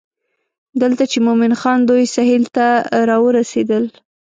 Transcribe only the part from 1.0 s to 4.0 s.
چې مومن خان دوی سهیل ته راورسېدل.